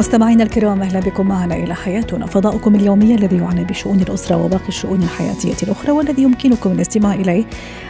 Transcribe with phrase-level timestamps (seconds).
[0.00, 2.26] مستمعينا الكرام أهلا بكم معنا إلى حياتنا.
[2.26, 7.44] فضاؤكم اليومي الذي يعنى بشؤون الأسرة وباقي الشؤون الحياتية الأخرى والذي يمكنكم الاستماع إليه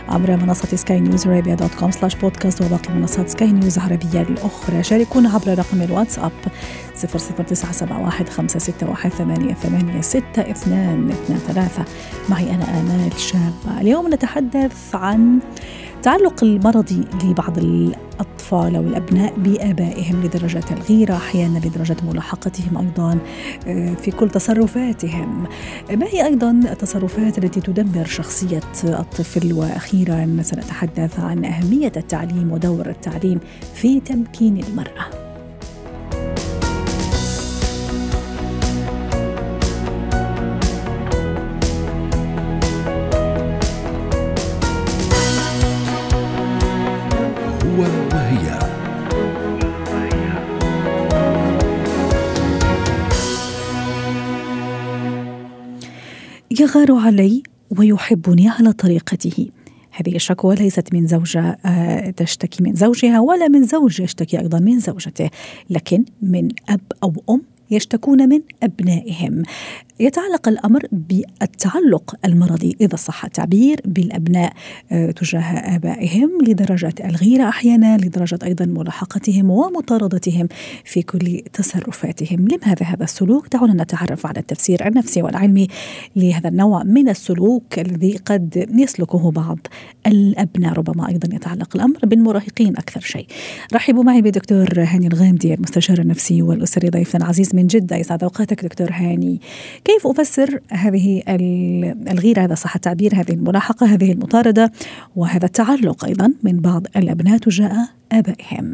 [0.09, 4.83] عبر منصة سكاي نيوز عربيه dot com slash podcast وباقي منصات سكاي نيوز العربية الأخرى.
[4.83, 6.33] شاركونا عبر رقم الواتساب
[6.95, 11.13] 00971 561 88
[12.29, 13.81] معي أنا آمال شابة.
[13.81, 15.39] اليوم نتحدث عن
[16.01, 23.19] التعلق المرضي لبعض الأطفال أو الأبناء بآبائهم لدرجة الغيرة أحيانا لدرجة ملاحقتهم أيضا
[23.67, 25.47] آه، في كل تصرفاتهم.
[25.91, 33.41] ما هي أيضا التصرفات التي تدمر شخصية الطفل؟ وأخيرا سنتحدث عن أهمية التعليم ودور التعليم
[33.75, 35.30] في تمكين المرأة.
[56.61, 57.43] يغار علي
[57.79, 59.49] ويحبني على طريقته.
[59.91, 64.79] هذه الشكوى ليست من زوجة آه، تشتكي من زوجها ولا من زوج يشتكي أيضا من
[64.79, 65.31] زوجته
[65.71, 69.43] لكن من أب أو أم يشتكون من أبنائهم.
[70.01, 74.53] يتعلق الأمر بالتعلق المرضي إذا صح التعبير بالأبناء
[74.93, 80.49] آه، تجاه آبائهم لدرجة الغيرة أحيانا لدرجة أيضا ملاحقتهم ومطاردتهم
[80.85, 82.49] في كل تصرفاتهم.
[82.49, 85.67] لماذا هذا السلوك؟ دعونا نتعرف على التفسير النفسي والعلمي
[86.17, 89.59] لهذا النوع من السلوك الذي قد يسلكه بعض
[90.07, 90.73] الأبناء.
[90.73, 93.27] ربما أيضا يتعلق الأمر بالمراهقين أكثر شيء.
[93.75, 97.97] رحبوا معي بدكتور هاني الغامدي المستشار النفسي والأسري ضيفنا العزيز من جدة.
[97.97, 99.41] يسعد أوقاتك دكتور هاني.
[99.91, 101.23] كيف أفسر هذه
[102.13, 104.73] الغيرة هذا صح التعبير هذه الملاحقة هذه المطاردة
[105.17, 108.73] وهذا التعلق أيضا من بعض الأبناء تجاه آبائهم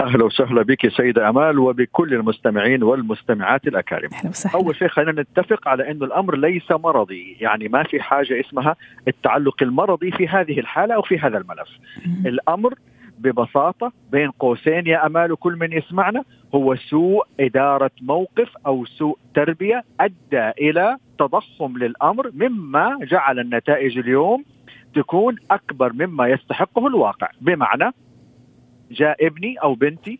[0.00, 4.08] أهلا وسهلا بك سيدة أمال وبكل المستمعين والمستمعات الأكارم.
[4.12, 4.54] أهلا وسهلا.
[4.56, 8.76] أول شيء خلينا نتفق على إنه الأمر ليس مرضي، يعني ما في حاجة اسمها
[9.08, 11.68] التعلق المرضي في هذه الحالة أو في هذا الملف.
[12.06, 12.74] م- الأمر
[13.18, 19.84] ببساطة بين قوسين يا أمال وكل من يسمعنا هو سوء إدارة موقف أو سوء تربية
[20.00, 24.44] أدى إلى تضخم للأمر مما جعل النتائج اليوم
[24.94, 27.28] تكون أكبر مما يستحقه الواقع.
[27.40, 27.92] بمعنى
[28.90, 30.18] جاء ابني أو بنتي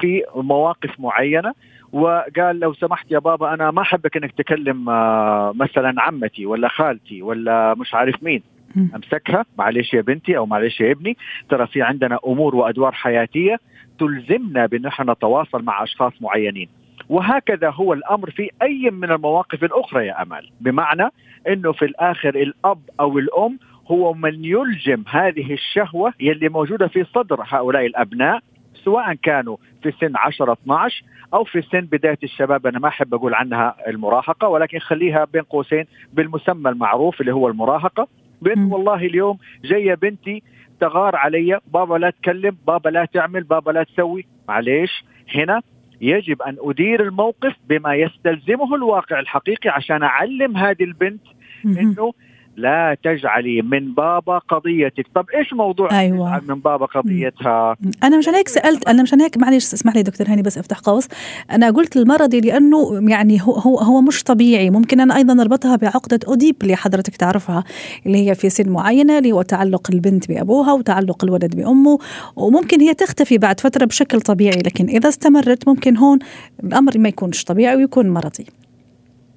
[0.00, 1.52] في مواقف معينة
[1.92, 7.22] وقال لو سمحت يا بابا أنا ما أحبك إنك تكلم آه، مثلا عمتي ولا خالتي
[7.22, 8.42] ولا مش عارف مين.
[8.76, 9.44] أمسكها.
[9.58, 11.16] معلش يا بنتي أو معلش يا ابني.
[11.48, 13.58] ترى في عندنا أمور وأدوار حياتية
[13.98, 16.68] تلزمنا بأن إحنا نتواصل مع أشخاص معينين.
[17.08, 21.08] وهكذا هو الأمر في أي من المواقف الأخرى يا امال بمعنى
[21.48, 27.40] إنه في الآخر الأب أو الأم هو من يلجم هذه الشهوة يلي موجودة في صدر
[27.48, 28.40] هؤلاء الأبناء
[28.84, 31.02] سواء كانوا في سن 10 12
[31.34, 32.66] أو في سن بداية الشباب.
[32.66, 38.08] أنا ما أحب أقول عنها المراهقة ولكن خليها بين قوسين بالمسمى المعروف اللي هو المراهقة.
[38.42, 40.42] بانه والله اليوم جاية بنتي
[40.80, 44.26] تغار علي بابا لا تكلم بابا لا تعمل بابا لا تسوي.
[44.48, 45.04] معليش.
[45.34, 45.62] هنا
[46.00, 51.22] يجب أن أدير الموقف بما يستلزمه الواقع الحقيقي عشان أعلم هذه البنت
[51.64, 52.12] إنه
[52.56, 55.06] لا تجعلي من بابا قضيتك.
[55.14, 56.40] طب إيش موضوع أيوة.
[56.48, 60.42] من بابا قضيتها؟ أنا مشان هيك سألت أنا مشان هيك معلش اسمح لي دكتور هاني
[60.42, 61.08] بس أفتح قوس.
[61.50, 64.70] أنا قلت المرضي لأنه يعني هو هو هو مش طبيعي.
[64.70, 67.64] ممكن أنا أيضا أربطها بعقدة أوديب اللي حضرتك تعرفها
[68.06, 71.98] اللي هي في سن معينة اللي هو تعلق البنت بأبوها وتعلق الولد بأمه.
[72.36, 76.18] وممكن هي تختفي بعد فترة بشكل طبيعي لكن إذا استمرت ممكن هون
[76.64, 78.46] الأمر ما يكونش طبيعي ويكون مرضي.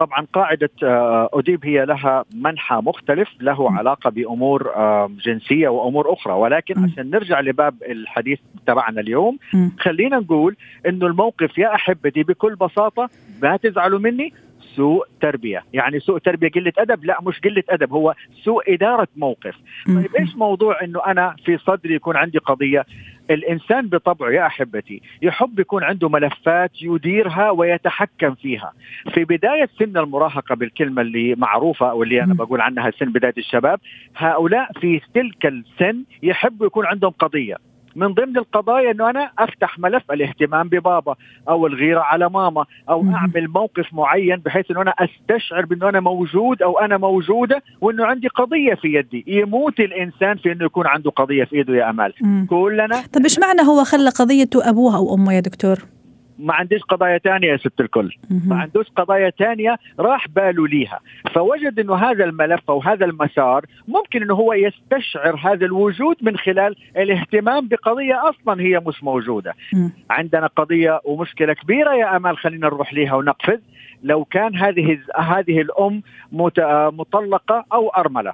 [0.06, 0.69] طبعا قاعدة
[1.34, 4.72] أوديب هي لها منحى مختلف له علاقة بأمور
[5.25, 6.34] جنسية وأمور أخرى.
[6.34, 9.38] ولكن عشان نرجع لباب الحديث تبعنا اليوم
[9.80, 10.56] خلينا نقول
[10.88, 13.10] أنه الموقف يا أحبتي بكل بساطة
[13.44, 14.33] ما تزعلوا مني
[14.75, 19.56] سوء تربية، يعني سوء تربية قلة أدب، لا مش قلة أدب هو سوء إدارة موقف.
[19.88, 22.86] طيب إيش موضوع إنه أنا في صدري يكون عندي قضية؟
[23.30, 28.74] الإنسان بطبعه يا أحبتي يحب يكون عنده ملفات يديرها ويتحكم فيها.
[29.13, 33.80] في بداية سن المراهقة بالكلمة اللي معروفة واللي أنا بقول عنها سن بداية الشباب،
[34.18, 37.73] هؤلاء في تلك السن يحبوا يكون عندهم قضية.
[37.95, 41.16] من ضمن القضايا إنه أنا أفتح ملف الاهتمام ببابا
[41.50, 43.04] أو الغيرة على ماما أو.
[43.13, 48.28] أعمل موقف معين بحيث إنه أنا أستشعر بإنه أنا موجود أو أنا موجودة وإنه عندي
[48.28, 52.13] قضية في يدي، يموت الإنسان في إنه يكون عنده قضية في إيده يا أمال،.
[52.50, 55.78] كلنا طب إيش معنى هو خلى قضيته ابوها أو أمه يا دكتور؟
[56.39, 58.15] ما عنديش قضايا تانية يا ست الكل.
[58.47, 61.00] ما عندوش قضايا تانية راح باله ليها.
[61.33, 66.75] فوجد إنه هذا الملف أو هذا المسار ممكن إنه هو يستشعر هذا الوجود من خلال
[66.97, 69.53] الاهتمام بقضية أصلا هي مش موجودة.
[70.09, 73.59] عندنا قضية ومشكلة كبيرة يا أمال خلينا نروح ليها ونقفز.
[74.03, 76.01] لو كان هذه هذه الأم
[76.91, 78.33] مطلقة أو أرملة.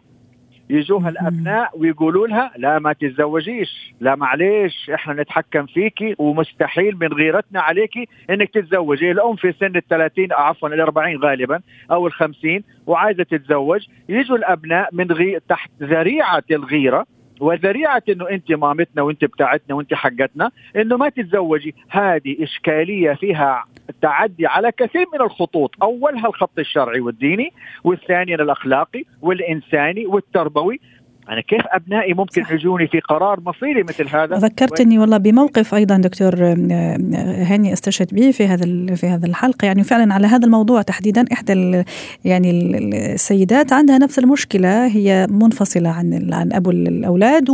[0.70, 7.62] يجوها الأبناء ويقولوا لها لا ما تتزوجيش لا معليش إحنا نتحكم فيكي ومستحيل من غيرتنا
[7.62, 9.12] عليكي إنك تتزوجي.
[9.12, 11.62] الأم في سن ال 30 عفوا ال 40 غالبا
[11.92, 13.88] أو ال 50 وعايزة تتزوج.
[14.10, 15.40] يجوا الأبناء من غي...
[15.50, 17.06] تحت ذريعة الغيرة
[17.40, 21.76] وذريعه إنه أنت مامتنا وأنت بتاعتنا وأنت حقتنا إنه ما تتزوجي.
[21.90, 23.66] هذه إشكالية فيها
[24.02, 25.76] تعدي على كثير من الخطوط.
[25.84, 27.54] أولها الخط الشرعي والديني
[27.84, 30.80] والثاني الأخلاقي والإنساني والتربوي.
[31.30, 36.36] أنا كيف أبنائي ممكن يجوني في قرار مصيري مثل هذا؟ ذكرتني والله بموقف أيضا دكتور
[37.50, 39.66] هاني استشهد به في هذا في هذا الحلقة.
[39.66, 41.84] يعني فعلا على هذا الموضوع تحديدا إحدى
[42.26, 42.52] يعني
[43.14, 47.50] السيدات عندها نفس المشكلة هي منفصلة عن عن أبو الأولاد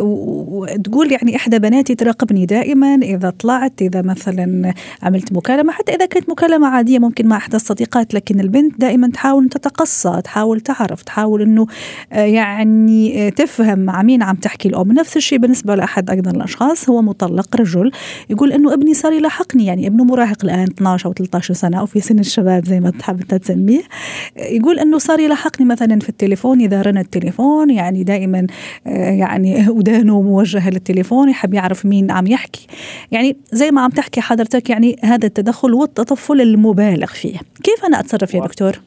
[0.00, 6.30] وتقول يعني إحدى بناتي تراقبني دائما إذا طلعت إذا مثلا عملت مكالمة حتى إذا كانت
[6.30, 11.66] مكالمة عادية ممكن مع إحدى الصديقات لكن البنت دائما تحاول تتقصى تحاول تعرف تحاول إنه
[12.12, 14.92] يعني يعني تفهم مع مين عم تحكي الأم.
[14.92, 16.88] نفس الشيء بالنسبة لأحد أيضا الأشخاص.
[16.88, 17.90] هو مطلق رجل
[18.30, 19.66] يقول إنه ابني صار يلاحقني.
[19.66, 23.22] يعني ابنه مراهق الآن 12 أو 13 سنة أو في سن الشباب زي ما تحب
[23.22, 23.82] تسميه.
[24.36, 26.60] يقول إنه صار يلاحقني مثلا في التليفون.
[26.60, 28.46] إذا رن التليفون يعني دائما
[28.86, 32.66] يعني ودانه موجهة للتليفون يحب يعرف مين عم يحكي.
[33.12, 37.38] يعني زي ما عم تحكي حضرتك يعني هذا التدخل والتطفل المبالغ فيه.
[37.62, 38.80] كيف أنا أتصرف يا دكتور؟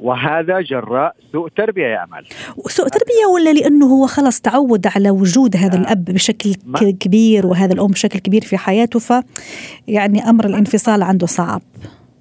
[0.00, 2.26] وهذا جراء سوء تربية يا أمل
[2.66, 5.80] سوء تربية ولا لأنه هو خلص تعود على وجود هذا آه.
[5.80, 6.54] الأب بشكل.
[7.00, 9.12] كبير وهذا الأم بشكل كبير في حياته ف
[9.88, 11.62] يعني أمر الانفصال عنده صعب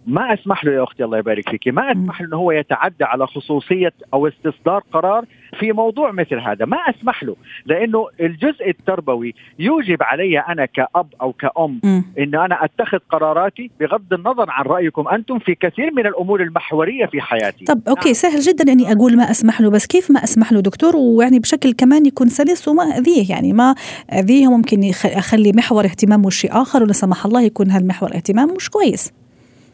[0.09, 3.27] ما أسمح له يا أختي الله يبارك فيك ما أسمح له إنه هو يتعدى على
[3.27, 5.25] خصوصية أو استصدار قرار
[5.59, 7.35] في موضوع مثل هذا ما أسمح له
[7.65, 11.79] لأنه الجزء التربوي يوجب علي أنا كأب أو كأم
[12.19, 17.21] إن أنا أتخذ قراراتي بغض النظر عن رأيكم أنتم في كثير من الأمور المحورية في
[17.21, 17.65] حياتي.
[17.65, 18.13] طب أوكي نعم.
[18.13, 21.73] سهل جدا إني أقول ما أسمح له بس كيف ما أسمح له دكتور؟ ويعني بشكل
[21.73, 23.75] كمان يكون سلس وما أذيه يعني ما
[24.13, 29.13] أذيه ممكن أخلي محور اهتمامه شيء آخر ولا سمح الله يكون هالمحور اهتمام مش كويس.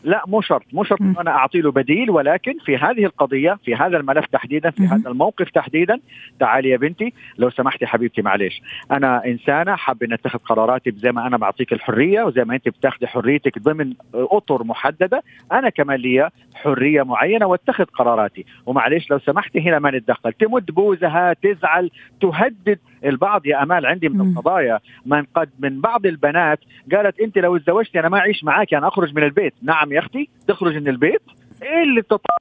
[0.05, 0.63] لا مو شرط.
[0.73, 4.69] مو شرط إنه أنا أعطي له بديل ولكن في هذه القضية في هذا الملف تحديدا
[4.69, 5.99] في هذا الموقف تحديدا
[6.39, 8.61] تعالي يا بنتي لو سمحتي حبيبتي معلش
[8.91, 13.07] أنا إنسانة حابه ان أتخذ قراراتي زي ما أنا بعطيك الحرية وزي ما انت بتاخذي
[13.07, 15.23] حريتك ضمن أطر محددة.
[15.51, 18.45] أنا كمان لي حرية معينة واتخذ قراراتي.
[18.65, 21.91] ومعلش لو سمحتي هنا ما نتدخل تمد بوزها تزعل
[22.21, 23.45] تهدد البعض.
[23.45, 26.59] يا أمال عندي من القضايا من قد من بعض البنات
[26.91, 29.53] قالت انت لو تزوجتي أنا ما أعيش معك أنا أخرج من البيت.
[29.63, 31.21] نعم يا أختي تخرج من البيت.
[31.63, 32.37] إيه اللي تطلع؟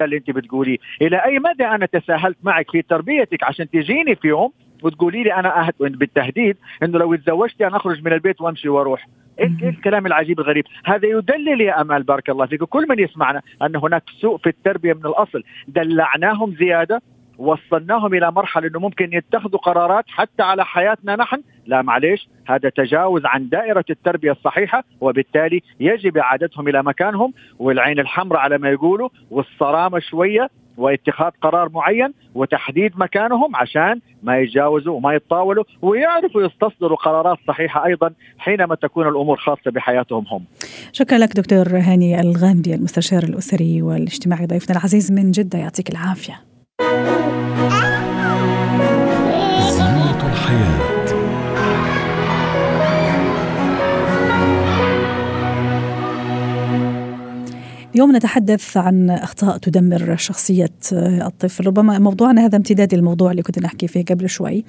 [0.00, 0.78] اللي أنت بتقولي.
[1.02, 4.52] إلى أي مدى أنا تساهلت معك في تربيتك؟ عشان تجيني في يوم
[4.82, 9.08] وتقولي لي أنا أهد بالتهديد إنه لو تزوجتي أنا أخرج من البيت وأمشي وأروح.
[9.38, 12.64] إيه الكلام العجيب الغريب؟ هذا يدلل يا أمال بارك الله فيك.
[12.64, 15.42] كل من يسمعنا أن هناك سوء في التربية من الأصل.
[15.68, 17.02] دلعناهم زيادة
[17.38, 23.22] وصلناهم إلى مرحلة إنه ممكن يتخذوا قرارات حتى على حياتنا نحن لا معليش هذا تجاوز
[23.24, 29.98] عن دائرة التربية الصحيحة وبالتالي يجب إعادتهم إلى مكانهم والعين الحمراء على ما يقولوا والصرامة
[29.98, 37.86] شوية واتخاذ قرار معين وتحديد مكانهم عشان ما يتجاوزوا وما يتطاولوا ويعرفوا يستصدروا قرارات صحيحة
[37.86, 40.44] أيضا حينما تكون الأمور خاصة بحياتهم هم.
[40.92, 46.34] شكرا لك دكتور هاني الغامدي المستشار الأسري والإجتماعي ضيفنا العزيز من جدة يعطيك العافية.
[57.98, 61.66] اليوم نتحدث عن أخطاء تدمر شخصية الطفل.
[61.66, 64.64] ربما موضوعنا هذا امتداد الموضوع اللي كنت نحكي فيه قبل شوي.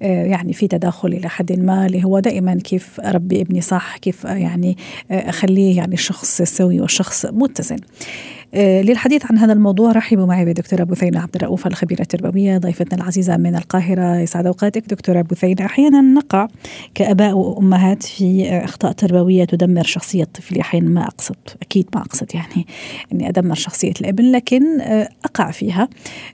[0.00, 4.76] يعني في تداخل إلى حد ما اللي هو دائما كيف أربي ابني صح كيف يعني
[5.10, 7.76] أخليه يعني شخص سوي وشخص متزن.
[7.76, 13.36] آه، للحديث عن هذا الموضوع رحبوا معي بدكتورة بثينة عبد الرؤوف الخبيرة التربوية ضيفتنا العزيزة
[13.36, 14.16] من القاهرة.
[14.16, 15.64] يسعد أوقاتك دكتورة بثينة.
[15.64, 16.48] أحيانا نقع
[16.94, 22.66] كأباء وأمهات في أخطاء تربوية تدمر شخصية طفلي أحيانا ما أقصد أكيد ما أقصد يعني
[23.12, 25.88] أني أدمر شخصية الابن لكن آه، أقع فيها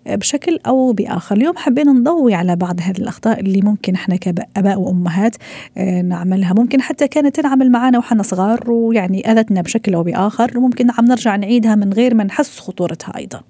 [0.06, 1.36] بشكل أو بآخر.
[1.36, 5.36] اليوم حبينا نضوي على بعض هذه الأخطاء اللي ممكن إحنا كأباء وأمهات
[5.76, 6.54] آه، نعملها.
[6.58, 11.36] ممكن حتى كانت تنعمل معنا وحنا صغار ويعني أذتنا بشكل أو بآخر وممكن عم نرجع
[11.36, 13.42] نعيدها من غير غير ما نحس خطورتها أيضا.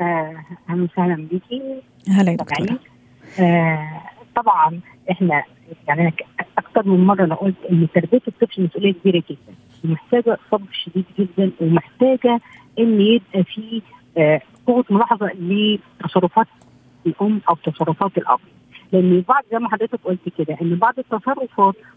[0.00, 1.82] أهلا وسهلا بيكي.
[2.08, 2.78] هلا يا دكتورة.
[3.40, 4.00] آه
[4.36, 5.44] طبعا إحنا
[5.88, 6.14] يعني
[6.58, 11.50] أكثر من مرة أنا قلت إن تربية الطفل مسؤولية كبيرة جدا ومحتاجه صبر شديد جدا
[11.60, 12.40] ومحتاجة
[12.78, 13.82] إن يبقى في
[14.18, 16.46] آه، قوة ملاحظة لتصرفات
[17.06, 18.40] الأم أو تصرفات الأب.
[18.92, 21.36] لأن بعض زي ما حضرتك قلت كده إن بعض التصرفات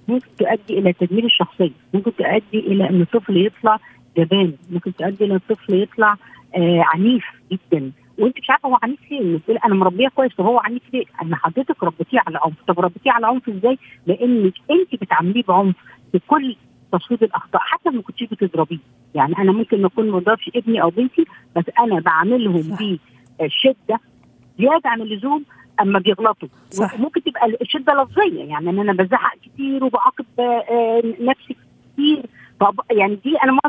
[0.08, 3.80] ممكن تؤدي إلى تدمير الشخصية، ممكن تؤدي إلى إن الطفل يطلع
[4.18, 6.16] جبان، ممكن تؤدي إلى الطفل يطلع
[6.56, 7.92] آه عنيف جدا.
[8.18, 11.84] وأنت مش عارفة هو عنيف ليه بتقول أنا مربيه كويس وهو عنيف ليه؟ ان حضرتك
[11.84, 13.78] ربيتيه على عنف، طب ربيتيه على عنف إزاي؟
[14.08, 15.76] لأنك أنت بتعامليه بعنف
[16.12, 16.56] في كل
[16.92, 18.78] تصويب الأخطاء حتى ما كنتيش بتضربيه،
[19.16, 22.78] يعني أنا ممكن ما أكون ما اضربش ابني أو بنتي بس أنا بعاملهم
[23.40, 24.00] بشده
[24.60, 25.44] زيادة عن اللزوم
[25.82, 26.50] أما بيغلطوا.
[26.72, 27.00] صح.
[27.00, 28.44] ممكن تبقى الشدة لفظية.
[28.44, 31.56] يعني إن أنا بزعق كتير وبعاقب آه، نفسي
[31.94, 32.26] كتير.
[32.60, 33.60] طب يعني دي أنا ما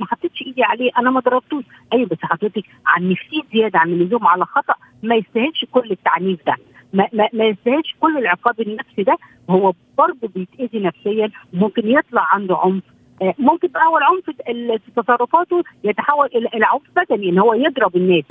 [0.00, 1.64] ما حطيتش إيدي عليه أنا ما ضربتوش.
[1.92, 6.56] أيوه بس حضرتك عنفتيه زيادة عن اللزوم على خطأ ما يستاهلش كل التعنيف ده.
[6.92, 9.18] ما, ما, ما يستاهلش كل العقاب النفسي ده.
[9.50, 12.82] هو برضه بيتأذي نفسيا ممكن يطلع عنده عنف.
[13.22, 17.96] آه، ممكن بقى هو العنف ال- في تصرفاته يتحول إلى عنف بدني إن هو يضرب
[17.96, 18.24] الناس.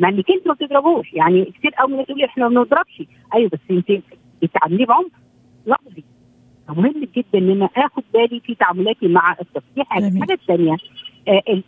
[0.00, 3.02] مع انك انت ما بتضربوش يعني كتير قوي من تقولي إحنا ما بنضربش.
[3.34, 4.02] أيوه بس أنت
[4.42, 5.12] بتعامليه بعنف
[5.66, 6.04] لفظي.
[6.68, 10.08] مهم جدا إن أنا آخد بالي في تعاملاتي مع الطفل دي حاجة.
[10.08, 10.76] الحاجة الثانية
[11.28, 11.64] ال-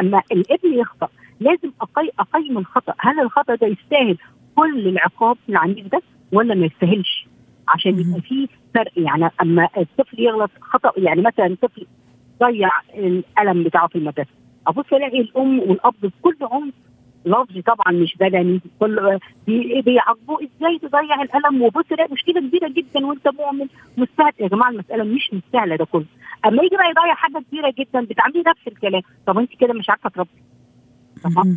[0.00, 1.08] أما الابن يخطأ
[1.40, 1.70] لازم
[2.18, 2.94] أقيم الخطأ.
[2.98, 4.16] هل الخطأ ده يستاهل
[4.56, 6.02] كل العقاب العنيف ده
[6.32, 7.26] ولا ما يستاهلش؟
[7.68, 7.98] عشان.
[8.00, 8.92] يبقى في فرق.
[8.96, 11.86] يعني أما الطفل يغلط خطأ يعني مثلا طفل
[12.40, 14.30] ضيع القلم بتاعه في المدرسة.
[14.66, 16.74] أبص ألاقي الأم والأب بكل عنف
[17.26, 23.06] لفظي طبعا مش بدني كل بي- بيعاقبوه إزاي؟ تضيع القلم وبص الاقي مشكلة كبيرة جدا
[23.06, 26.04] وأنت مؤمن مستهل يا جماعة المسألة مش مستاهلة ده كله.
[26.46, 29.02] أما يجي بقى يضيع حاجة كبيرة جدا بتعملي نفس الكلام.
[29.26, 30.28] طب أنت كده مش عارفة تربي.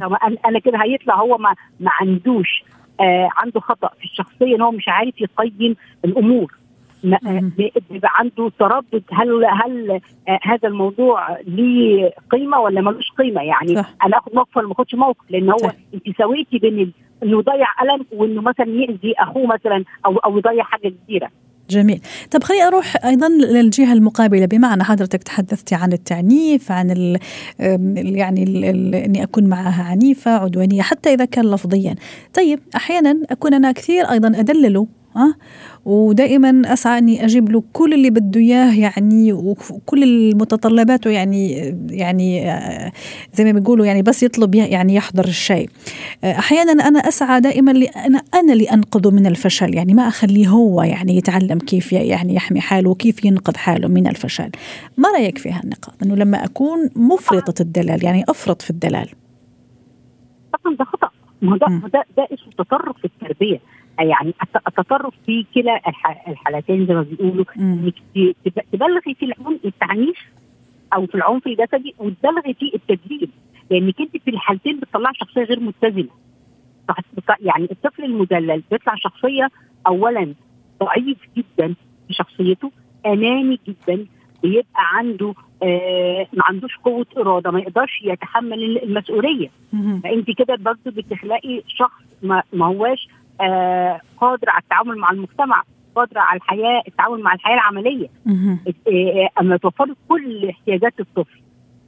[0.01, 0.13] طب
[0.45, 2.63] أنا كده هيطلع هو ما ما عندوش
[3.01, 6.53] آه عنده خطأ في الشخصية إن هو مش عارف يقيم الأمور.
[7.89, 9.91] بيبقى عنده تردد هل هل
[10.27, 13.93] آه هذا الموضوع ليه قيمة ولا ملوش قيمة؟ يعني صح.
[14.05, 15.71] أنا آخد موقف ولا ما آخدش موقف؟ لأن هو.
[15.93, 16.93] أنت سويتي بين
[17.23, 21.29] إنه يضيع قلم وإنه مثلا يأذي أخوه مثلا أو أو يضيع حاجة كبيرة.
[21.69, 22.01] جميل.
[22.31, 24.45] طب خليني أروح أيضا للجهة المقابلة.
[24.45, 27.17] بمعنى حضرتك تحدثتي عن التعنيف عن ال
[27.61, 31.95] ال- يعني ال أني أكون معها عنيفة عدوانية حتى إذا كان لفظيا.
[32.33, 35.35] طيب أحيانا أكون أنا كثير أيضا أدلله ها
[35.85, 41.51] ودائما أسعى أني أجيب له كل اللي بده إياه يعني وكل المتطلبات يعني
[41.89, 42.91] يعني آه،
[43.33, 45.69] زي ما بيقولوا يعني بس يطلب يعني يحضر الشيء
[46.23, 50.83] آه، أحيانا أنا أسعى دائما لأنا أنا اللي انقذه من الفشل يعني ما أخليه هو
[50.83, 54.49] يعني يتعلم كيف يعني يحمي حاله وكيف ينقذ حاله من الفشل.
[54.97, 59.09] ما رأيك في هالنقاط؟ إنه لما أكون مفرطة الدلال يعني أفرط في الدلال.
[60.53, 61.09] طبعا ده خطأ.
[61.41, 61.67] ما ده.
[61.93, 63.59] ده ده اسمه تطرف في التربية.
[63.99, 67.45] يعني الت- التطرف في كلا الح- الحالتين زي ما بيقولوا.
[67.59, 67.93] إنك
[68.71, 70.17] تبلغي في العنف التعنيف
[70.93, 73.29] أو في العنف الجسدي وتبلغي في التدليل
[73.71, 76.09] لأنك أنت في الحالتين بتطلع شخصية غير متزنة
[77.41, 79.49] يعني الطفل المدلل بيطلع شخصية
[79.87, 80.33] اولا
[80.83, 81.75] ضعيف جدا
[82.07, 82.71] في شخصيته
[83.05, 84.05] أناني جدا
[84.43, 85.33] بيبقى عنده
[85.63, 89.49] آه ما عندوش قوة إرادة ما يقدرش يتحمل المسؤولية.
[90.03, 93.07] فأنت كده برضه بتخلقي شخص ما, ما هواش
[94.17, 95.63] قادر على التعامل مع المجتمع
[95.95, 98.07] قادر على الحياة التعامل مع الحياة العملية.
[98.25, 98.59] مهم.
[98.87, 101.39] آه، أما توفري كل احتياجات الطفل.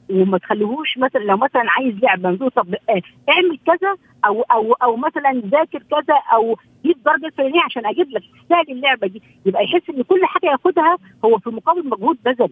[0.10, 4.96] وما تخليهوش مثلا لو مثلا عايز لعبه نقول طب آه، اعمل كذا أو أو أو
[4.96, 9.22] مثلا ذاكر كذا أو جيب درجة الفلانيه عشان أجيب لك تستاهل اللعبة دي.
[9.46, 12.50] يبقى يحس إن كل حاجة ياخدها هو في مقابل مجهود بذل.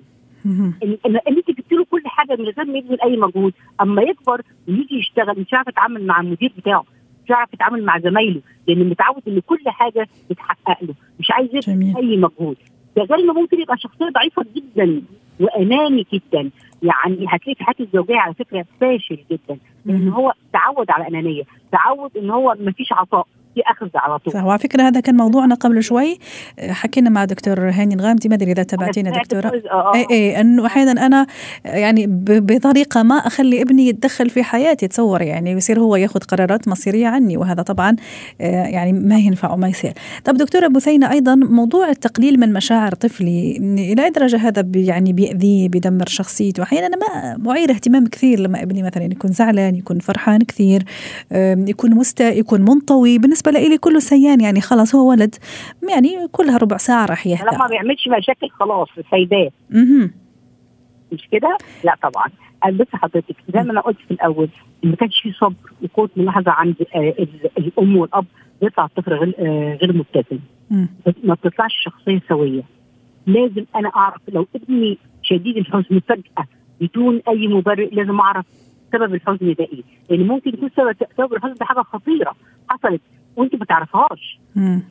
[0.83, 4.01] إن إن إن أنت جبت له كل حاجة من غير ما يبذل اي مجهود أما
[4.01, 6.83] يكبر ويجي يشتغل مش عارف يتعامل مع المدير بتاعه.
[7.25, 11.49] مش عارف يتعامل مع زمايله لأن متعود إن كل حاجة بتحقق له مش عايز.
[11.55, 12.57] يبذل أي مجهود
[12.97, 15.01] ده غير انه ممكن يبقى شخصية ضعيفة جدا
[15.39, 16.49] واناني جدا
[16.83, 20.09] يعني هتلاقي في حياته الزوجية على فكرة فاشل جدا لأن.
[20.09, 23.27] هو تعود على أنانية تعود إن هو ما فيش عطاء
[23.61, 24.33] اخذ على طول.
[24.33, 26.19] صح وعلى فكرة هذا كان موضوعنا قبل شوي.
[26.59, 29.21] حكينا مع دكتور هاني الغامدي ما أدري إذا تابعتينا
[29.71, 29.95] آه.
[29.95, 31.27] اي اي انه أحيانا أنا
[31.65, 37.07] يعني بطريقة ما أخلي ابني يتدخل في حياتي تصور يعني يصير هو ياخذ قرارات مصيرية
[37.07, 37.95] عني وهذا طبعا
[38.41, 39.93] آه، يعني ما ينفع وما يصير.
[40.25, 43.57] طب دكتورة بثينه أيضا موضوع التقليل من مشاعر طفلي
[43.93, 48.63] إلى أي درجة هذا يعني بيأذيه بيدمر شخصيته؟ أحيانا أنا ما معير اهتمام كثير لما
[48.63, 50.83] ابني مثلا يكون زعلان يكون فرحان كثير
[51.67, 53.17] يكون مستاء يكون منطوي.
[53.17, 55.35] بالنسبة لي كله سيان يعني خلاص هو ولد
[55.89, 57.41] يعني كلها ربع ساعة راح يهدى.
[57.43, 60.11] لما ما بيعملش مشاكل خلاص سايباه مهم.
[61.11, 62.25] مش كده؟ لا طبعا
[62.71, 64.49] بص حضرتك زي ما أنا قلت في الأول
[64.83, 68.25] ما كانش في صبر وقوه ملاحظه عند آه، ال- الأم والأب
[68.61, 69.93] بيطلع الطفل غير آه، غير
[70.71, 70.89] مم.
[71.23, 72.63] ما بتطلعش شخصية سوية
[73.27, 76.45] لازم أنا أعرف لو ابني شديد الحزن فجأة
[76.81, 78.45] بدون أي مبرر لازم أعرف
[78.93, 82.35] سبب الحزن ده إيه لأن ممكن يكون سبب سبب الحزن ده حاجة خطيرة
[82.69, 83.01] حصلت
[83.35, 84.39] وانت ما تعرفهاش.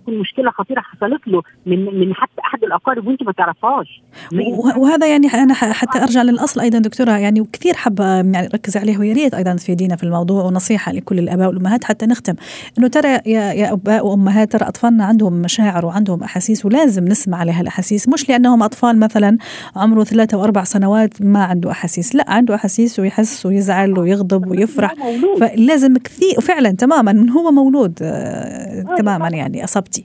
[0.02, 4.02] تكون مشكلة خطيرة حصلت له من من حتى أحد الأقارب وأنت ما تعرفهاش.
[4.32, 8.98] وه- وهذا يعني أنا حتى أرجع للأصل أيضا دكتورة يعني وكثير حابة يعني اركز عليه
[8.98, 12.34] ويا ريت أيضا تفيدينا في الموضوع ونصيحة لكل الآباء والأمهات حتى نختم.
[12.78, 17.60] إنه ترى يا يا أباء وأمهات ترى أطفالنا عندهم مشاعر وعندهم أحاسيس ولازم نسمع لها
[17.60, 18.08] الأحاسيس.
[18.08, 19.38] مش لأنهم أطفال مثلا
[19.76, 22.14] عمره ثلاثة وأربع سنوات ما عنده أحاسيس.
[22.14, 24.94] لا عنده أحاسيس ويحس ويزعل ويغضب ويفرح.
[25.40, 29.53] فلازم كثير وفعلا تماما من هو مولود آه تماما يعني.
[29.62, 30.04] أصبتي.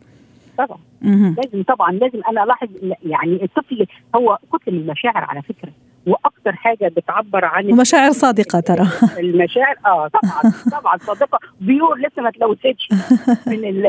[0.58, 0.78] طبعا.
[1.02, 2.68] لازم طبعا لازم أنا ألاحظ
[3.04, 5.72] يعني الطفل هو كتله من المشاعر على فكرة
[6.08, 8.88] وأكثر حاجة بتعبر عن ومشاعر صادقة ترى.
[9.20, 11.40] المشاعر آه طبعا طبعا صادقة.
[11.62, 12.90] بيور لسه ما اتلوثتش
[13.48, 13.84] من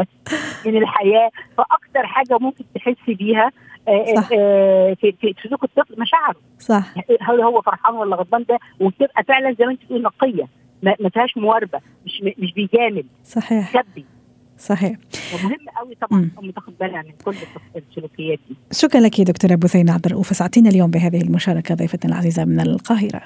[0.66, 3.52] من الحياة فاكثر حاجة ممكن تحسي بيها
[3.88, 4.28] آه، صح.
[4.32, 6.36] آه، في سلوك الطفل مشاعره.
[6.58, 6.94] صح.
[7.20, 10.46] هل هو فرحان ولا غضبان؟ ده وبتبقى فعلا زي ما أنت بتقولي نقية
[10.82, 13.04] ما فيهاش مواربه مش مش بيجامل.
[13.24, 13.72] صحيح.
[13.72, 14.04] شبي
[14.60, 14.98] صحيح.
[15.34, 16.30] ومهم قوي طبعا مم.
[16.38, 17.34] ام تاخد بالها من كل
[17.76, 18.56] السلوكيات دي.
[18.72, 20.36] شكرا لك دكتورة بثينة عبد الرؤوف.
[20.36, 23.22] سعدتينا اليوم بهذه المشاركة ضيفتنا العزيزة من القاهرة.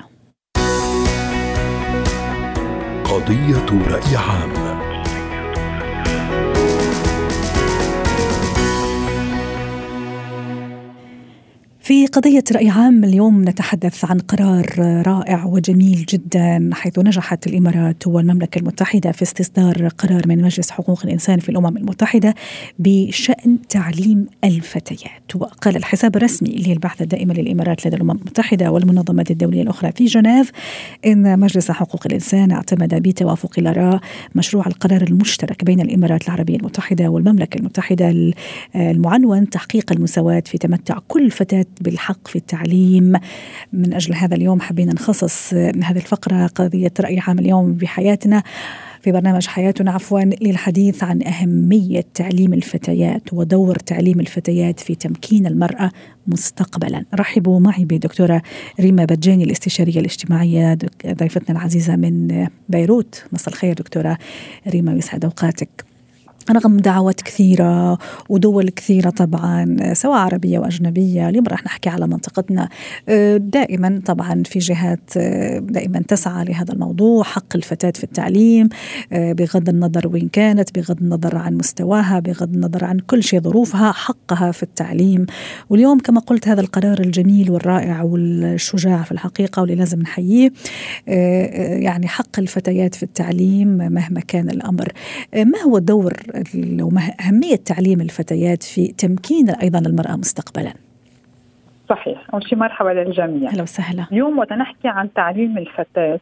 [3.05, 4.64] قضية رأي عام
[11.85, 14.67] في قضية رأي عام اليوم نتحدث عن قرار
[15.07, 21.39] رائع وجميل جدا حيث نجحت الإمارات والمملكة المتحدة في استصدار قرار من مجلس حقوق الإنسان
[21.39, 22.35] في الأمم المتحدة
[22.79, 25.37] بشأن تعليم الفتيات.
[25.37, 30.51] وقال الحساب الرسمي للبحث الدائم للإمارات لدى الأمم المتحدة والمنظمات الدولية الأخرى في جنيف
[31.07, 34.01] إن مجلس حقوق الإنسان اعتمد بتوافق الآراء
[34.35, 38.33] مشروع القرار المشترك بين الإمارات العربية المتحدة والمملكة المتحدة
[38.77, 43.13] المعنون تحقيق المساواة في تمتع كل فتاة بالحق في التعليم.
[43.73, 48.43] من أجل هذا اليوم حبينا نخصص هذه الفقرة قضية رأي عام اليوم بحياتنا
[49.01, 55.91] في برنامج حياتنا عفوا للحديث عن أهمية تعليم الفتيات ودور تعليم الفتيات في تمكين المرأة
[56.27, 57.05] مستقبلا.
[57.15, 58.43] رحبوا معي بدكتورة
[58.81, 63.25] ريما بجاني الاستشارية الاجتماعية ضيفتنا العزيزة من بيروت.
[63.33, 64.19] مساء الخير دكتورة
[64.69, 65.94] ريما يسعد أوقاتك.
[66.51, 72.69] رغم دعوات كثيرة ودول كثيرة طبعا سواء عربية وأجنبية اليوم راح نحكي على منطقتنا.
[73.37, 75.19] دائما طبعا في جهات
[75.59, 78.69] دائما تسعى لهذا الموضوع حق الفتاة في التعليم
[79.13, 84.53] بغض النظر وين كانت بغض النظر عن مستواها بغض النظر عن كل شيء ظروفها حقها
[84.53, 85.27] في التعليم.
[85.71, 90.53] واليوم كما قلت هذا القرار الجميل والرائع والشجاع في الحقيقة واللي لازم نحييه.
[91.07, 94.93] يعني حق الفتيات في التعليم مهما كان الأمر.
[95.35, 96.13] ما هو الدور
[97.21, 100.75] أهمية تعليم الفتيات في تمكين أيضا المرأة مستقبلا.
[101.89, 102.27] صحيح.
[102.35, 103.51] أول شيء مرحبا للجميع.
[103.51, 104.07] أهلا وسهلا.
[104.13, 106.21] اليوم وقت نحكي عن تعليم الفتاة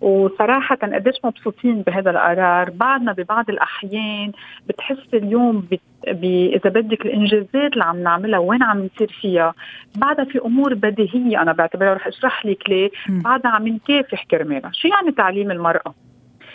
[0.00, 2.70] وصراحة قديش مبسوطين بهذا القرار.
[2.70, 4.32] بعدنا ببعض الأحيان
[4.68, 5.80] بتحس اليوم بت...
[6.08, 6.24] ب...
[6.24, 9.54] إذا بدك الإنجازات اللي عم نعملها وين عم نصير فيها.
[9.96, 12.90] بعدها في أمور بديهية أنا بعتبرها رح أشرح لك ليه.
[13.08, 15.94] بعدها عم نكافح كرمالها شو يعني تعليم المرأة؟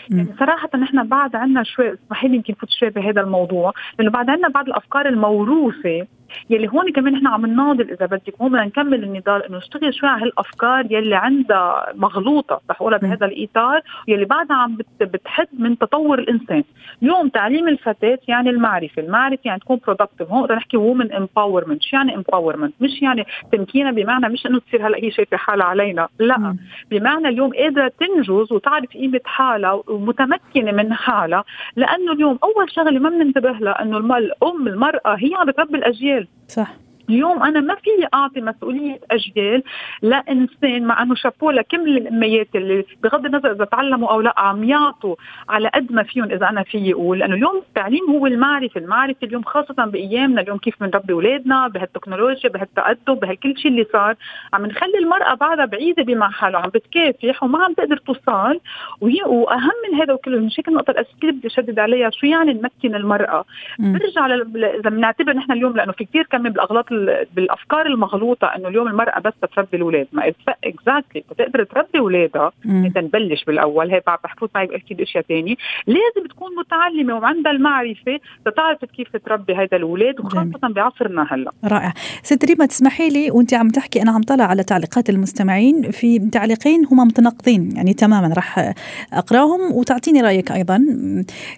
[0.10, 4.30] يعني صراحة نحن بعد عنا شوي اسمحي لي يمكن فوت شوي بهذا الموضوع لأنه بعد
[4.30, 6.08] عنا بعض الأفكار الموروثة
[6.50, 10.10] يلي هون كمان نحن عم نناضل إذا بدك هون بدنا نكمل النضال إنه نشتغل شوي
[10.10, 16.20] على هالأفكار يلي عندها مغلوطة رح اقولها بهذا الإطار يلي بعدها عم بتحد من تطور
[16.20, 16.63] الإنسان،
[17.04, 21.96] اليوم تعليم الفتاة يعني المعرفة، المعرفة يعني تكون productive، هون بدنا نحكي women empowerment، شو
[21.96, 26.38] يعني empowerment؟ مش يعني تمكينها بمعنى مش إنه تصير هلأ هي شايفة حالها علينا، لا.
[26.38, 26.58] م.
[26.92, 31.44] بمعنى اليوم قادرة تنجز وتعرف قيمة حالها ومتمكنة من حالها،
[31.76, 36.18] لأنه اليوم أول شغلة ما بننتبه لها إنه الأم المرأة هي عم بتربي الأجيال.
[36.47, 36.75] صح.
[37.10, 39.63] اليوم أنا ما في أعطي مسؤولية أجيال
[40.02, 45.15] لإنسان مع أنه شابوه لكل الاميات اللي بغض النظر إذا تعلموا أو لا عم يعطوا
[45.50, 47.19] على قد ما فيهم إذا أنا في أقول.
[47.19, 53.13] لأنه اليوم التعليم هو المعرفة، المعرفة اليوم خاصة بأيامنا اليوم كيف بنربي أولادنا بهالتكنولوجيا بهالتقدم
[53.13, 54.15] بهالكل شيء اللي صار.
[54.54, 58.60] عم نخلي المرأة بعدها بعيدة بمحلها عم بتكافح وما عم تقدر توصل.
[59.02, 62.95] وأهم من هذا وكله مش هيك النقطة الأساسية اللي بدي أشدد عليها شو يعني نمكن
[62.95, 63.45] المرأة؟
[63.80, 66.98] برجع إذا بنعتبر نحن اليوم لأنه في كثير كم بالأغلاط بال...
[67.35, 70.07] بالأفكار المغلوطة إنه اليوم المرأة بس تربي الأولاد.
[70.12, 70.33] ما
[70.63, 73.91] اكزاكتلي بتقدر تربي أولادها إذا نبلش بالأول.
[73.91, 75.55] هي بعد بحفوت معي باكيد أشياء ثانية
[75.88, 81.51] لازم تكون متعلمة وعندها المعرفة لتعرف كيف تربي هذا الأولاد وخاصة بعصرنا هلأ.
[81.65, 81.93] رائع.
[82.23, 85.91] ست ريما تسمحي لي وأنت عم تحكي أنا عم طلع على تعليقات المستمعين.
[85.91, 88.73] في تعليقين هما متناقضين يعني تماما راح
[89.13, 90.85] أقراهم وتعطيني رأيك أيضا.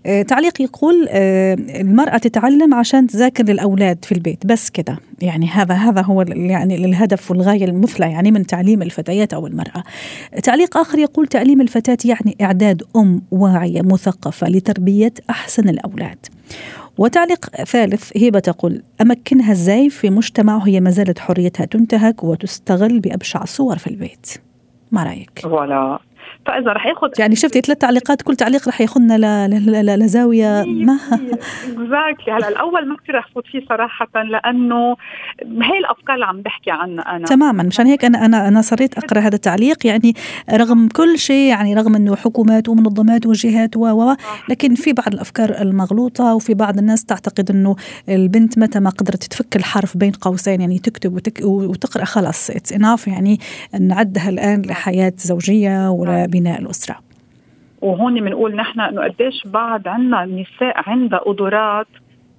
[0.05, 4.97] آه، تعليق يقول آه، المرأة تتعلم عشان تذاكر للأولاد في البيت بس كده.
[5.21, 9.83] يعني هذا هذا هو يعني الهدف والغاية المثلى يعني من تعليم الفتيات أو المرأة.
[10.43, 16.17] تعليق آخر يقول تعليم الفتاة يعني إعداد أم واعية مثقفة لتربية أحسن الأولاد.
[16.97, 23.43] وتعليق ثالث هبة تقول أمكنها إزاي في مجتمع وهي ما زالت حريتها تنتهك وتستغل بأبشع
[23.43, 24.27] الصور في البيت.
[24.91, 25.99] ما رأيك؟ ولا
[26.45, 29.47] فإذا رح ياخذ يعني شفتي ثلاث تعليقات كل تعليق رح ياخذنا
[29.97, 30.99] لزاوية ما؟
[31.63, 34.95] exactly هلا الأول ما كثير رح فوت فيه صراحة لأنه
[35.41, 37.25] هي الأفكار اللي عم بحكي عنها أنا.
[37.25, 37.63] تماما.
[37.63, 39.85] مشان هيك أنا أنا أنا أصريت أقرأ هذا التعليق.
[39.85, 40.13] يعني
[40.53, 44.15] رغم كل شيء يعني رغم إنه حكومات ومنظمات وجهات و
[44.49, 47.75] لكن في بعض الأفكار المغلوطة وفي بعض الناس تعتقد إنه
[48.09, 53.07] البنت متى ما قدرت تفك الحرف بين قوسين يعني تكتب وتك وتقرأ خلاص اتس اناف
[53.07, 53.39] يعني
[53.79, 56.95] نعدها الآن لحياة زوجية ولا بناء الأسرة.
[57.81, 61.87] وهون بنقول نحن إنه قديش بعد عندنا نساء عندها قدرات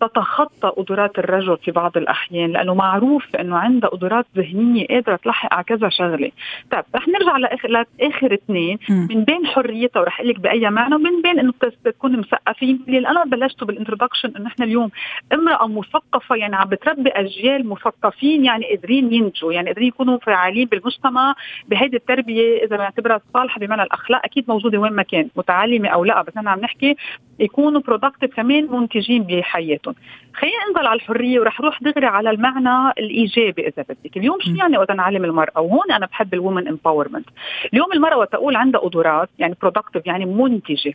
[0.07, 5.65] تتخطى قدرات الرجل في بعض الأحيان لأنه معروف إنه عندها قدرات ذهنية قادرة تلحق على
[5.65, 6.31] كذا شغلة.
[6.71, 8.79] طيب رح نرجع لاخر لآخر اثنين.
[8.91, 11.53] من بين حريتها ورح أقول لك بأي معنى ومن بين إنه
[11.85, 12.81] تكون مثقفين.
[12.89, 14.91] اللي أنا بلشته بال introduction إنه نحن اليوم
[15.33, 21.35] امرأة مثقفة يعني عم بتربي أجيال مثقفين يعني قادرين ينتجوا يعني قادرين يكونوا فعالين بالمجتمع
[21.69, 22.65] بهيدي التربية.
[22.65, 26.51] إذا بنعتبرها صالحة بمعنى الأخلاق أكيد موجودة وين ما كان متعلمة أو لا بس أنا
[26.51, 26.97] عم نحكي
[27.39, 29.92] يكونوا productive كمان منتجين بحياتهم.
[30.35, 34.17] خلينا ننزل على الحرية ورح روح دغري على المعنى الإيجابي إذا بدك.
[34.17, 37.29] اليوم شو يعني وقت نعلم المرأة؟ وهون أنا بحب ال women empowerment
[37.73, 40.95] اليوم المرأة وقت أقول عندها قدرات يعني productive يعني منتجة.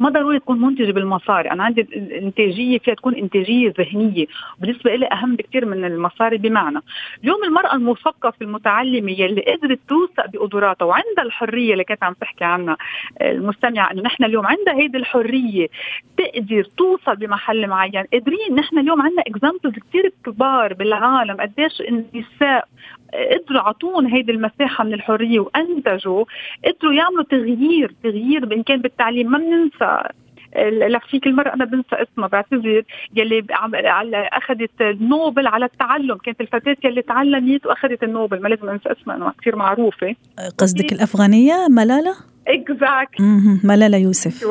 [0.00, 1.50] ما ضروري تكون منتجة بالمصاري.
[1.50, 4.26] أنا عندي الانتاجيه فيها تكون إنتاجية ذهنية.
[4.58, 6.78] وبالنسبه لي أهم بكثير من المصاري بمعنى.
[7.24, 12.76] اليوم المرأة المثقفة المتعلمة يلي قدرت توثق بقدراتها وعندها الحرية اللي كانت عم تحكي عنها
[13.22, 15.66] المستمعة إنه نحن اليوم عندها هيدي الحرية
[16.16, 18.04] تقدر توصل بمحل معين.
[18.12, 22.68] قادرين نحن اليوم عندنا examples كثير كبار بالعالم قديش النساء
[23.14, 26.24] قدروا أعطوهن هيدي المساحة من الحرية وأنتجوا
[26.64, 30.02] قدروا يعملوا تغيير تغيير ان كان بالتعليم ما بننسى.
[30.88, 32.82] لفيك المرأة أنا بنسى اسمها بعتذر
[33.16, 33.44] يلي
[34.32, 39.32] أخذت نوبل على التعلم كانت الفتاة يلي تعلمت وأخذت النوبل ما لازم أنسى اسمها أنه
[39.40, 40.14] كثير معروفة.
[40.58, 42.14] قصدك الأفغانية ملالة؟
[42.48, 43.26] exactly
[43.64, 44.44] ملالة يوسف.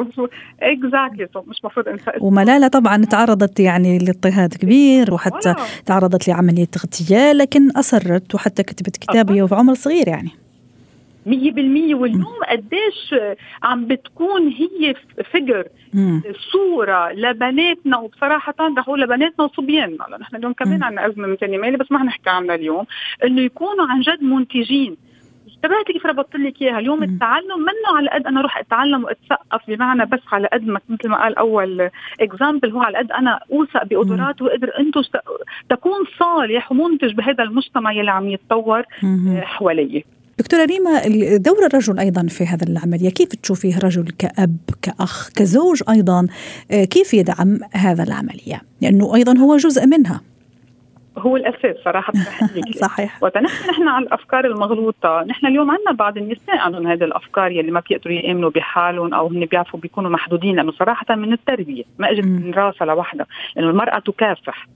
[0.61, 7.71] exactly مش مفروض أنسى وملالة طبعا تعرضت يعني لاضطهاد كبير وحتى تعرضت لعملية اغتيال لكن
[7.71, 10.29] أصرت وحتى كتبت كتابية وفي عمر صغير يعني.
[11.27, 13.15] مية بالمية واليوم قديش
[13.63, 14.95] عم بتكون هي
[15.31, 15.67] فيجر
[16.51, 21.57] صورة لبناتنا وبصراحة رح أقول لبناتنا وصبياننا لأن نحن اليوم كمان عندنا أزمة من تاني
[21.57, 22.85] مالي بس ما حنحكي عنها اليوم.
[23.23, 24.97] إنه يكونوا عن جد منتجين.
[25.55, 30.05] انتبهتي كيف ربطت لك إياها؟ اليوم التعلم منه على قد أنا أروح أتعلم وأتثقف بمعنى
[30.05, 31.89] بس على قد ما مثل ما قال أول
[32.21, 35.05] اكزامبل هو على قد أنا أوثق بقدرات وأقدر انتج
[35.69, 38.83] تكون صالح ومنتج بهذا المجتمع يلي عم يتطور
[39.41, 41.01] حواليه دكتورة ريما
[41.37, 46.27] دور الرجل أيضا في هذا العملية كيف تشوفيه رجل كأب كأخ كزوج أيضا؟
[46.69, 50.21] كيف يدعم هذا العملية؟ لأنه أيضا هو جزء منها.
[51.17, 52.13] هو الأساس صراحة.
[52.81, 53.23] صحيح.
[53.23, 55.23] وتنحكي نحن عن الأفكار المغلوطة.
[55.27, 59.45] نحن اليوم عندنا بعض النساء عندهم هذه الأفكار يلي ما بيقدروا يآمنوا بحالهم أو هن
[59.45, 60.55] بيعرفوا بيكونوا محدودين.
[60.55, 63.25] لأنه صراحة من التربية ما إجت من راسها لوحدها.
[63.55, 64.67] لأنه المرأة تكافح.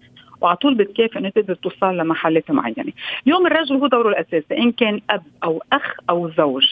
[0.41, 2.93] وعلى طول بتكافئ انها تقدر توصل لمحلات معينة،
[3.27, 6.65] اليوم الرجل هو دوره الأساسي إن كان أب أو أخ أو زوج،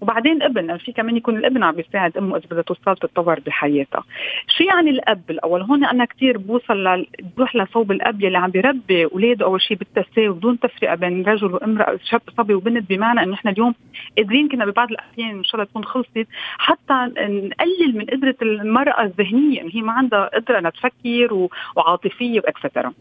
[0.00, 4.04] وبعدين ابن في كمان يكون الابن عم بيساعد أمه إذا بدها توصل تتطور بحياتها.
[4.48, 7.06] شو يعني الأب؟ الأول هون أنا كثير بوصل ل...
[7.36, 11.98] بروح لصوب الأب يلي عم بيربي أولاده أول شيء بالتساوي بدون تفرقة بين رجل وامرأة
[12.04, 13.74] شاب صبي وبنت بمعنى إنه إحنا اليوم
[14.18, 16.26] قادرين كنا ببعض الأحيان إن شاء الله تكون خلصت
[16.58, 22.92] حتى نقلل من قدرة المرأة الذهنية إنه هي ما عندها قدرة إنها تفكر وعاطفية واكسترا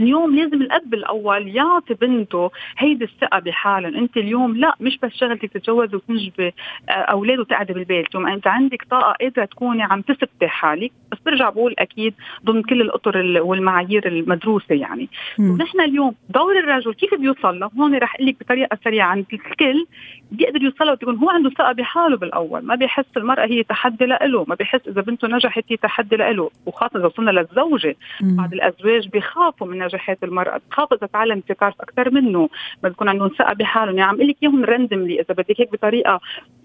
[0.00, 5.52] اليوم لازم الأب الأول يعطي بنته هيدي الثقة بحالها أنت اليوم لا مش بس شغلتك
[5.52, 6.54] تتجوزي وتنجبي
[6.88, 8.06] آه، أولاد وتقعدي بالبيت.
[8.08, 10.92] اليوم أنت عندك طاقة قادرة تكوني عم تثبتي حالك.
[11.12, 15.08] بس برجع بقول أكيد ضمن كل الأطر والمعايير المدروسة يعني.
[15.38, 19.86] ونحن اليوم دور الرجل كيف بيوصل له؟ هون رح أقول لك بطريقة سريعة عند الكل.
[20.32, 22.60] بيقدر يوصل وتكون هو عنده ثقة بحاله بالأول.
[22.60, 26.50] ما بيحس المرأة هي تحدي له ما بيحس إذا بنته نجحت هي تحدي له.
[26.66, 27.96] وخاصة إذا وصلنا للزوجة.
[28.20, 32.48] بعض الأزواج بيخافوا من نجاحات بتخاف اذا تعلم تعرف أكثر منه.
[32.82, 33.98] ما بتكون عندهم ثقة بحالهم.
[33.98, 36.20] يعني عم قلك إياهم randomly إذا بدك هيك بطريقة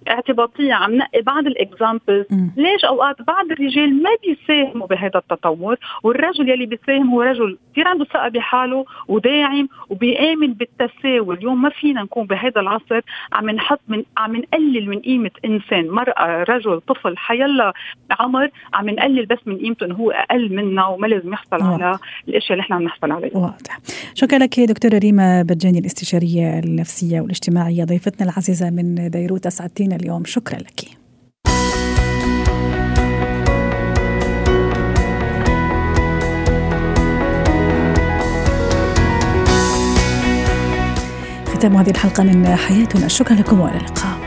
[0.08, 2.26] اعتباطية عم نقي بعض ال examples
[2.58, 8.06] ليش أوقات بعض الرجال ما بيساهموا بهذا التطور والرجل يلي بيساهم هو رجل كثير عنده
[8.06, 13.02] ثقة بحاله وداعم وبيآمن بالتساوي اليوم ما فينا نكون بهذا العصر
[13.34, 17.74] عم نحط من عم نقلل من قيمة إنسان مرأة رجل طفل حيلا
[18.20, 21.84] عمر عم نقلل بس من قيمته إنه هو أقل منا وما لازم يحصل واضح.
[21.84, 23.38] على الإشياء اللي إحنا عم نحصل عليها.
[23.38, 23.80] واضح.
[24.14, 30.26] شكرا لك دكتورة ريما بجاني الاستشارية النفسية والاجتماعية ضيفتنا العزيزة من بيروت أسعدتينا اليوم.
[30.26, 30.86] شكرا لك.
[41.46, 43.08] ختام هذه الحلقة من حياتنا.
[43.08, 44.20] شكرا لكم وإلى اللقاء.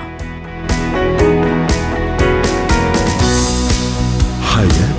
[4.43, 4.98] حياتي